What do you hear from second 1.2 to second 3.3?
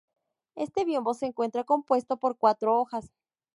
encuentra compuesto por cuatro hojas.